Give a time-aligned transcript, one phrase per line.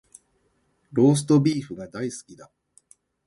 [0.93, 2.49] ローストビーフが大好きだ